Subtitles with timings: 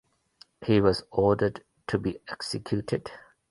[0.65, 3.11] He was ordered to be executed.